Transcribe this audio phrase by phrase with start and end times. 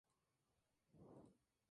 [0.87, 1.29] Julius Popper?